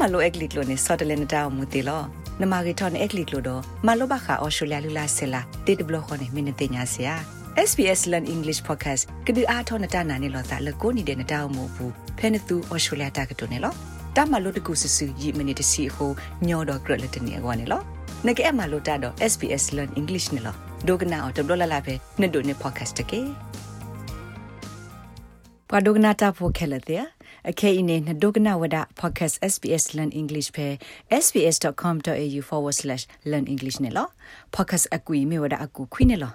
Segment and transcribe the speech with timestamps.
[0.00, 2.02] မလိုအက်ကလစ်လိုနေစော်တလဲနတာမူတီလော
[2.40, 7.14] နမဂီထွန်အက်ကလစ်လိုတော့မလိုဘခအော်စတြေးလျလူလာဆလာတေတဘလခွန်နေမင်းတင်ညာစရာ
[7.68, 13.74] SBS Learn English Podcast ကဒီအားထောနတာနာနေလောသာလကိုနေတဲ့နတာမူဘူးဖဲနသူအော်စတြေးလျတာကတုန်နေလော
[14.16, 16.10] တမလို့တကူဆဆူယီမနီတစီဟို
[16.48, 17.80] ညောတော့ဂရလက်တနေကောနေလော
[18.26, 20.54] နကဲအမလို့တာတော့ SBS Learn English နေလော
[20.86, 23.20] ဒိုကနာတော့ဘလလာပဲနှစ်တို့နေ podcast တကေ
[25.70, 27.04] ပဒုကနာတာဖိုခဲလက်တဲ့
[27.50, 30.66] အခဲအင်းနဲ့ဒုကနာဝဒ podcast SBS learn english ပဲ
[31.24, 34.08] sbs.com.au/learn english နဲ့လော
[34.54, 36.32] podcast အကွေမြေဝဒအကူခွိနဲ့လော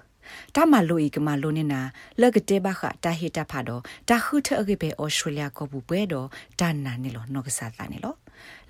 [0.55, 1.81] တာမလိုဤကမလိုနေနာ
[2.21, 6.27] လကတဲ့ဘခတာဟီတာဖာတော့တာခုထအကေပဲဩစတြေးလျကဘူးပွဲတော့
[6.59, 8.13] တာနာနေလောနောကစားတာနေလော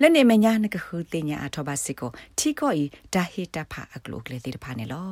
[0.00, 2.84] လက်နေမညာနကခုတင်ညာအထောပါစစ်ကိုထီကိုဤ
[3.14, 5.08] တာဟီတာဖာအကလိုကလေတိတဖာနေလော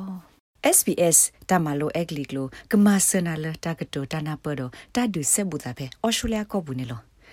[0.77, 4.61] SBS တမလိုအက်ဂလီကလိုကမဆနာလတာကတိုတနာပဒ
[4.95, 7.06] တာဒုဆေဘူတာပဲဩစတြေးလျကဘူးနေလော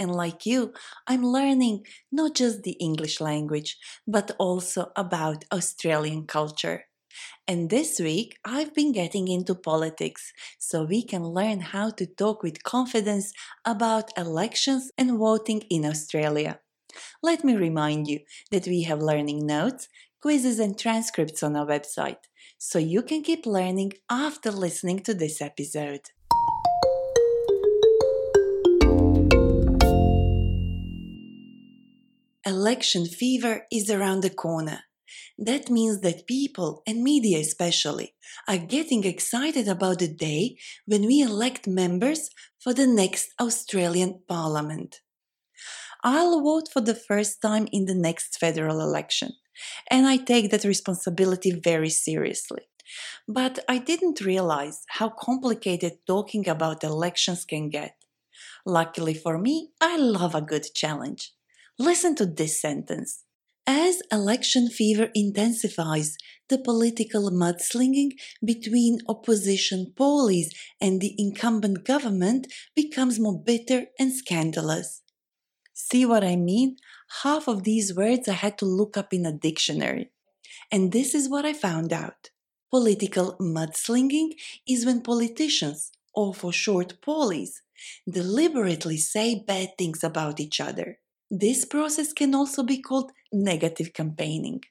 [0.00, 0.72] and like you,
[1.06, 3.76] I'm learning not just the English language,
[4.08, 6.86] but also about Australian culture.
[7.46, 12.42] And this week, I've been getting into politics so we can learn how to talk
[12.42, 13.32] with confidence
[13.64, 16.60] about elections and voting in Australia.
[17.22, 18.20] Let me remind you
[18.50, 19.88] that we have learning notes,
[20.22, 22.24] quizzes, and transcripts on our website,
[22.58, 26.10] so you can keep learning after listening to this episode.
[32.50, 34.80] Election fever is around the corner.
[35.38, 38.16] That means that people, and media especially,
[38.48, 42.28] are getting excited about the day when we elect members
[42.58, 45.00] for the next Australian Parliament.
[46.02, 49.30] I'll vote for the first time in the next federal election,
[49.88, 52.62] and I take that responsibility very seriously.
[53.28, 57.94] But I didn't realize how complicated talking about elections can get.
[58.66, 61.32] Luckily for me, I love a good challenge.
[61.80, 63.24] Listen to this sentence.
[63.66, 66.18] As election fever intensifies,
[66.50, 68.10] the political mudslinging
[68.44, 75.00] between opposition pollies and the incumbent government becomes more bitter and scandalous.
[75.72, 76.76] See what I mean?
[77.22, 80.10] Half of these words I had to look up in a dictionary.
[80.70, 82.28] And this is what I found out.
[82.70, 84.32] Political mudslinging
[84.68, 87.62] is when politicians, or for short pollies,
[88.06, 90.98] deliberately say bad things about each other.
[91.30, 94.62] This process can also be called negative campaigning.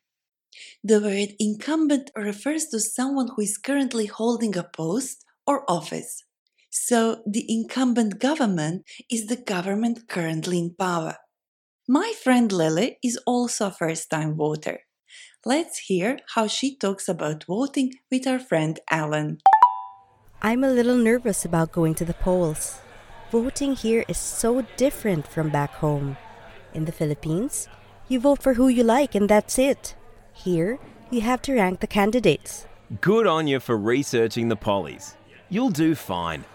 [0.84, 6.24] The word incumbent refers to someone who is currently holding a post or office.
[6.70, 11.16] So, the incumbent government is the government currently in power.
[11.88, 14.82] My friend Lily is also a first time voter.
[15.46, 19.40] Let's hear how she talks about voting with our friend Alan.
[20.42, 22.80] I'm a little nervous about going to the polls.
[23.32, 26.18] Voting here is so different from back home.
[26.74, 27.68] In the Philippines,
[28.08, 29.96] you vote for who you like and that's it.
[30.34, 32.66] Here, you have to rank the candidates.
[33.02, 35.16] Good on you for researching the pollies.
[35.50, 36.46] You'll do fine.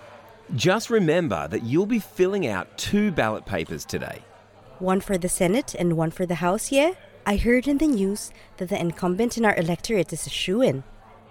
[0.54, 4.20] Just remember that you'll be filling out two ballot papers today.
[4.78, 6.92] One for the Senate and one for the House, yeah?
[7.26, 10.84] I heard in the news that the incumbent in our electorate is a shoo in.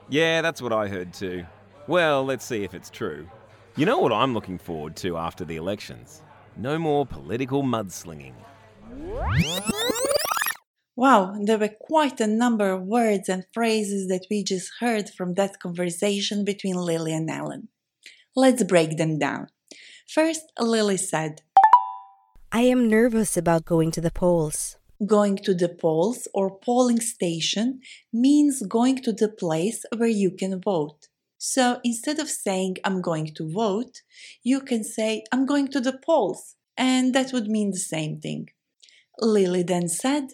[0.09, 1.45] Yeah, that's what I heard too.
[1.87, 3.27] Well, let's see if it's true.
[3.75, 6.21] You know what I'm looking forward to after the elections?
[6.57, 8.33] No more political mudslinging.
[10.95, 15.33] Wow, there were quite a number of words and phrases that we just heard from
[15.33, 17.69] that conversation between Lily and Alan.
[18.35, 19.47] Let's break them down.
[20.07, 21.41] First, Lily said,
[22.51, 24.77] I am nervous about going to the polls.
[25.05, 27.81] Going to the polls or polling station
[28.13, 31.07] means going to the place where you can vote.
[31.39, 34.03] So instead of saying I'm going to vote,
[34.43, 38.49] you can say I'm going to the polls, and that would mean the same thing.
[39.19, 40.33] Lily then said,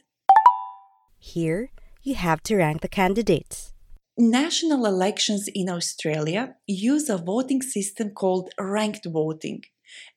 [1.18, 1.72] Here,
[2.02, 3.74] you have to rank the candidates.
[4.18, 9.64] National elections in Australia use a voting system called ranked voting.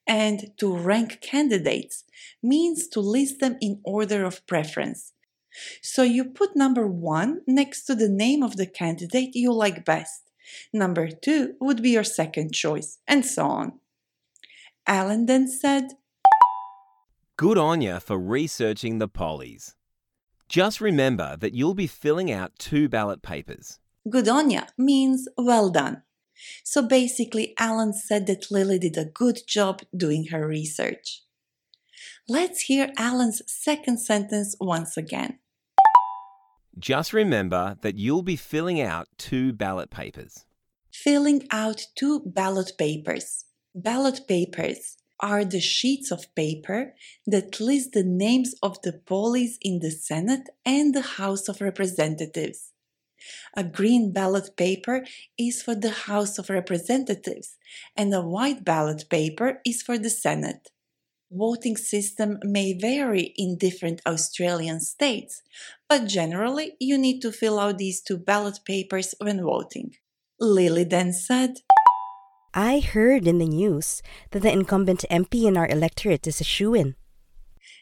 [0.05, 2.03] And to rank candidates
[2.41, 5.13] means to list them in order of preference.
[5.81, 10.21] So you put number one next to the name of the candidate you like best.
[10.71, 13.79] Number two would be your second choice, and so on.
[14.85, 15.93] Alan then said,
[17.35, 19.75] Good on you for researching the pollies.
[20.47, 23.79] Just remember that you'll be filling out two ballot papers.
[24.07, 26.03] Good on ya means well done.
[26.63, 31.23] So basically, Alan said that Lily did a good job doing her research.
[32.29, 35.39] Let's hear Alan's second sentence once again.
[36.77, 40.45] Just remember that you'll be filling out two ballot papers.
[40.91, 43.45] Filling out two ballot papers.
[43.73, 46.93] Ballot papers are the sheets of paper
[47.25, 52.71] that list the names of the pollies in the Senate and the House of Representatives.
[53.55, 55.05] A green ballot paper
[55.37, 57.55] is for the House of Representatives,
[57.95, 60.71] and a white ballot paper is for the Senate.
[61.31, 65.41] Voting system may vary in different Australian states,
[65.89, 69.95] but generally you need to fill out these two ballot papers when voting.
[70.39, 71.59] Lily then said,
[72.55, 76.75] I heard in the news that the incumbent MP in our electorate is a shoo
[76.75, 76.95] in.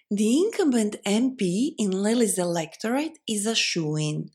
[0.09, 4.29] The incumbent MP in Lily's electorate is a shoo in.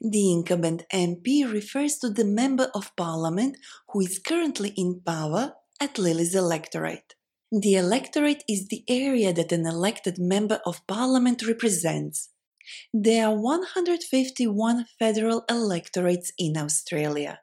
[0.00, 3.56] The incumbent MP refers to the Member of Parliament
[3.88, 7.14] who is currently in power at Lily's electorate.
[7.50, 12.28] The electorate is the area that an elected Member of Parliament represents.
[12.92, 17.40] There are 151 federal electorates in Australia.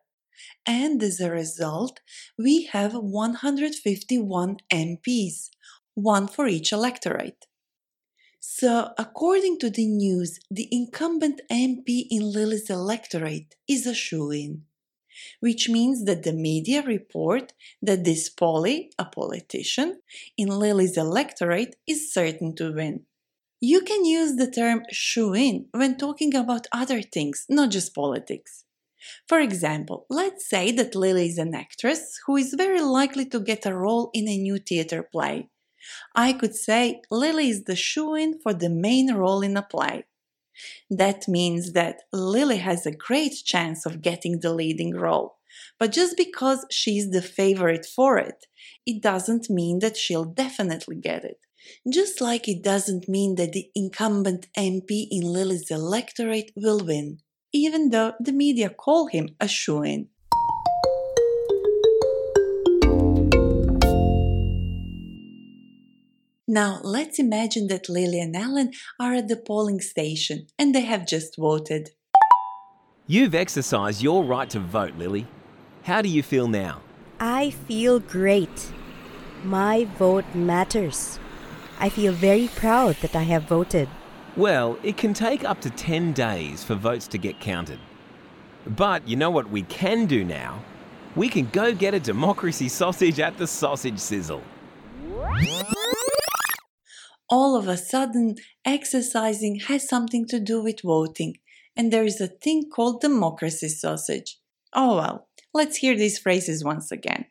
[0.65, 1.99] And as a result,
[2.37, 5.49] we have 151 MPs,
[5.95, 7.47] one for each electorate.
[8.39, 14.63] So, according to the news, the incumbent MP in Lily's electorate is a shoo in,
[15.39, 20.01] which means that the media report that this Polly, a politician,
[20.37, 23.05] in Lily's electorate is certain to win.
[23.59, 28.65] You can use the term shoo in when talking about other things, not just politics.
[29.27, 33.65] For example, let's say that Lily is an actress who is very likely to get
[33.65, 35.49] a role in a new theater play.
[36.15, 40.05] I could say Lily is the shoo in for the main role in a play.
[40.89, 45.37] That means that Lily has a great chance of getting the leading role.
[45.79, 48.45] But just because she's the favorite for it,
[48.85, 51.39] it doesn't mean that she'll definitely get it.
[51.89, 57.19] Just like it doesn't mean that the incumbent MP in Lily's electorate will win,
[57.53, 60.07] even though the media call him a shoo in.
[66.47, 71.07] Now, let's imagine that Lily and Alan are at the polling station and they have
[71.07, 71.91] just voted.
[73.07, 75.27] You've exercised your right to vote, Lily.
[75.83, 76.81] How do you feel now?
[77.19, 78.71] I feel great.
[79.43, 81.19] My vote matters.
[81.79, 83.87] I feel very proud that I have voted.
[84.37, 87.79] Well, it can take up to 10 days for votes to get counted.
[88.65, 90.63] But you know what we can do now?
[91.17, 94.41] We can go get a democracy sausage at the sausage sizzle.
[97.29, 101.35] All of a sudden, exercising has something to do with voting,
[101.75, 104.37] and there is a thing called democracy sausage.
[104.73, 107.25] Oh well, let's hear these phrases once again.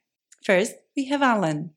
[0.45, 1.71] First, we have Alan.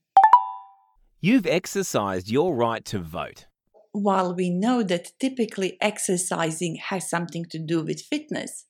[1.21, 3.45] You've exercised your right to vote.
[3.93, 8.65] While we know that typically exercising has something to do with fitness,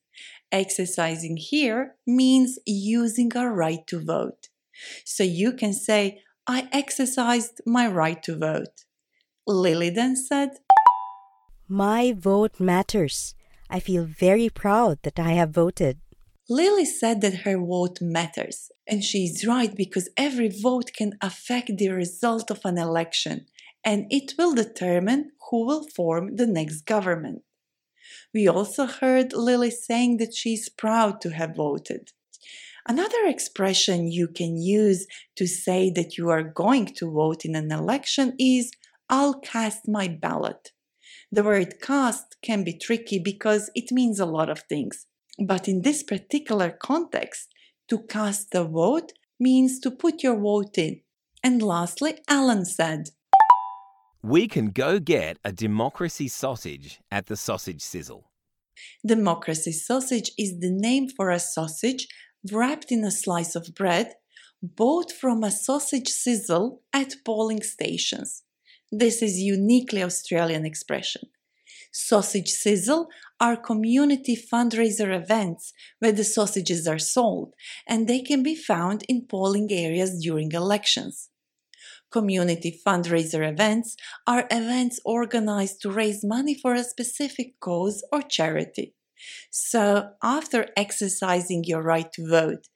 [0.51, 4.49] exercising here means using our right to vote.
[5.05, 8.83] So you can say, I exercised my right to vote.
[9.47, 10.59] Lily then said,
[11.69, 13.33] My vote matters.
[13.69, 15.99] I feel very proud that I have voted.
[16.49, 21.71] Lily said that her vote matters, and she is right because every vote can affect
[21.77, 23.45] the result of an election,
[23.83, 27.43] and it will determine who will form the next government.
[28.33, 32.11] We also heard Lily saying that she is proud to have voted.
[32.87, 37.71] Another expression you can use to say that you are going to vote in an
[37.71, 38.71] election is
[39.09, 40.71] I'll cast my ballot.
[41.31, 45.07] The word cast can be tricky because it means a lot of things.
[45.39, 47.49] But in this particular context,
[47.89, 51.01] to cast a vote means to put your vote in.
[51.43, 53.09] And lastly, Alan said,
[54.25, 58.31] We can go get a democracy sausage at the sausage sizzle.
[59.05, 62.07] Democracy sausage is the name for a sausage
[62.49, 64.13] wrapped in a slice of bread,
[64.61, 68.43] bought from a sausage sizzle at polling stations.
[68.89, 71.23] This is uniquely Australian expression.
[71.91, 73.09] Sausage sizzle
[73.41, 77.55] are community fundraiser events where the sausages are sold
[77.89, 81.29] and they can be found in polling areas during elections.
[82.13, 88.93] Community fundraiser events are events organized to raise money for a specific cause or charity.
[89.49, 92.67] So, after exercising your right to vote,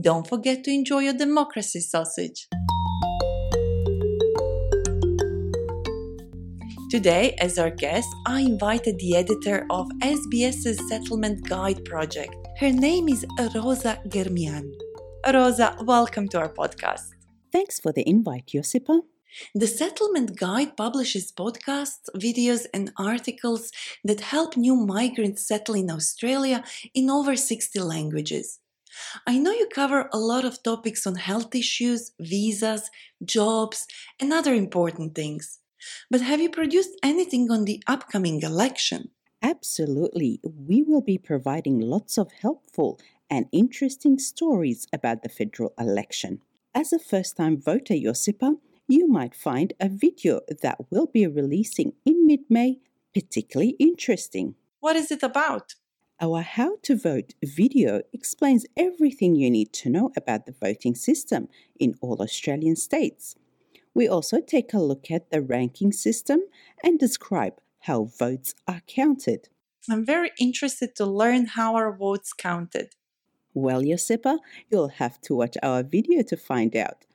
[0.00, 2.48] don't forget to enjoy your democracy sausage.
[6.90, 12.34] Today, as our guest, I invited the editor of SBS's Settlement Guide project.
[12.58, 14.72] Her name is Rosa Germian.
[15.30, 17.15] Rosa, welcome to our podcast.
[17.56, 19.00] Thanks for the invite, Josipa.
[19.54, 23.72] The Settlement Guide publishes podcasts, videos, and articles
[24.04, 28.60] that help new migrants settle in Australia in over 60 languages.
[29.26, 32.90] I know you cover a lot of topics on health issues, visas,
[33.24, 33.86] jobs,
[34.20, 35.60] and other important things.
[36.10, 39.12] But have you produced anything on the upcoming election?
[39.40, 40.40] Absolutely.
[40.42, 46.42] We will be providing lots of helpful and interesting stories about the federal election.
[46.76, 51.94] As a first time voter, Josipa, you might find a video that we'll be releasing
[52.04, 52.80] in mid May
[53.14, 54.56] particularly interesting.
[54.80, 55.76] What is it about?
[56.20, 61.48] Our How to Vote video explains everything you need to know about the voting system
[61.80, 63.36] in all Australian states.
[63.94, 66.40] We also take a look at the ranking system
[66.84, 69.48] and describe how votes are counted.
[69.88, 72.96] I'm very interested to learn how our votes counted.
[73.56, 77.06] Well, Josipa, you'll have to watch our video to find out.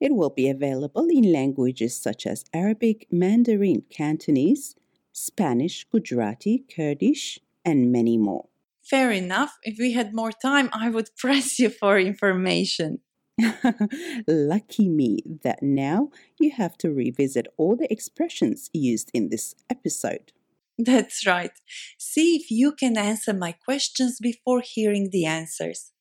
[0.00, 4.76] It will be available in languages such as Arabic, Mandarin, Cantonese,
[5.12, 8.46] Spanish, Gujarati, Kurdish, and many more.
[8.84, 9.58] Fair enough.
[9.64, 13.00] If we had more time, I would press you for information.
[14.28, 20.32] Lucky me that now you have to revisit all the expressions used in this episode.
[20.86, 21.50] That's right.
[21.98, 25.92] See if you can answer my questions before hearing the answers.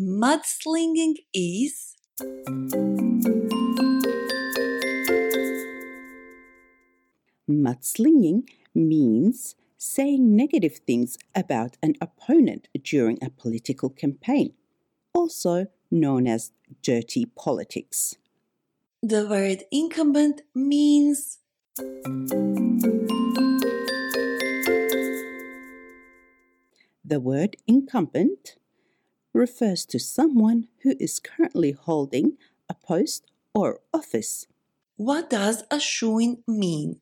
[0.00, 1.96] Mudslinging is.
[7.50, 14.52] Mudslinging means saying negative things about an opponent during a political campaign,
[15.12, 16.52] also known as
[16.82, 18.14] dirty politics.
[19.02, 21.38] The word incumbent means.
[27.06, 28.56] The word incumbent
[29.34, 34.46] refers to someone who is currently holding a post or office.
[34.96, 37.00] What does a shoo in mean?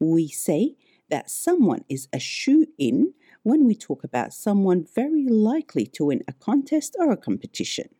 [0.00, 0.76] We say
[1.10, 6.22] that someone is a shoo in when we talk about someone very likely to win
[6.26, 7.90] a contest or a competition.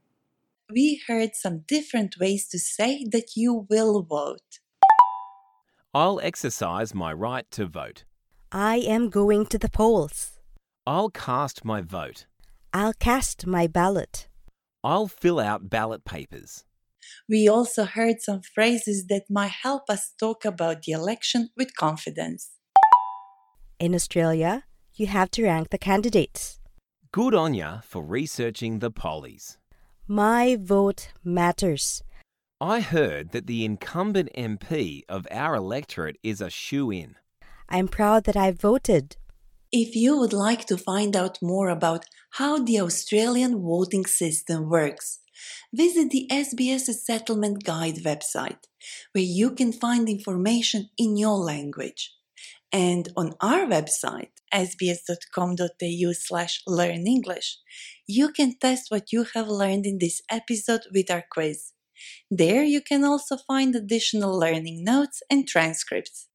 [0.72, 4.60] We heard some different ways to say that you will vote.
[5.94, 8.02] I'll exercise my right to vote.
[8.50, 10.40] I am going to the polls.
[10.84, 12.26] I'll cast my vote.
[12.72, 14.26] I'll cast my ballot.
[14.82, 16.64] I'll fill out ballot papers.
[17.28, 22.50] We also heard some phrases that might help us talk about the election with confidence.
[23.78, 26.58] In Australia, you have to rank the candidates.
[27.12, 29.58] Good on ya for researching the pollies.
[30.08, 32.02] My vote matters.
[32.64, 37.16] I heard that the incumbent MP of our electorate is a shoo in.
[37.68, 39.18] I'm proud that I voted.
[39.70, 42.06] If you would like to find out more about
[42.38, 45.18] how the Australian voting system works,
[45.74, 48.62] visit the SBS Settlement Guide website,
[49.12, 52.14] where you can find information in your language.
[52.72, 57.58] And on our website, sbs.com.au slash learn English,
[58.06, 61.73] you can test what you have learned in this episode with our quiz.
[62.30, 66.28] There you can also find additional learning notes and transcripts.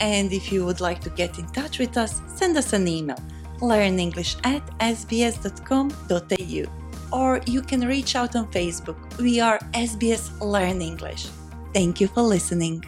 [0.00, 3.18] And if you would like to get in touch with us, send us an email
[3.60, 6.64] learnenglish at sbs.com.au
[7.12, 8.96] or you can reach out on Facebook.
[9.18, 11.26] We are SBS Learn English.
[11.74, 12.82] Thank you for listening.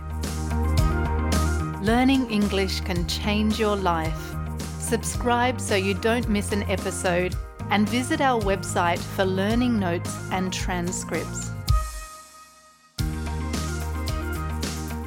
[1.82, 4.34] Learning English can change your life.
[4.78, 7.34] Subscribe so you don't miss an episode
[7.70, 11.50] and visit our website for learning notes and transcripts.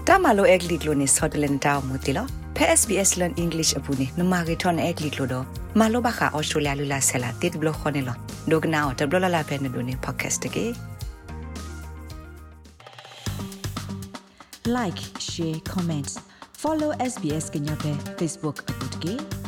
[0.05, 2.27] Tamalo egliglo ni Sutherland Tao Mutilo.
[2.53, 5.45] Pe SBS Learn English apuni numariton egliglo do.
[5.73, 8.13] Malo baka Australia lula sela tit blochonelo.
[8.47, 10.75] Dognao tablo la peneduni podcast again.
[14.65, 16.19] Like, share, comment.
[16.53, 17.75] Follow SBS Kenya
[18.17, 19.44] Facebook akutke.